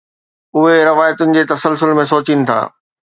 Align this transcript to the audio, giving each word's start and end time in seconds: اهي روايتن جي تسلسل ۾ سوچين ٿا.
اهي 0.61 0.79
روايتن 0.89 1.35
جي 1.37 1.43
تسلسل 1.51 1.93
۾ 2.03 2.07
سوچين 2.13 2.43
ٿا. 2.51 2.57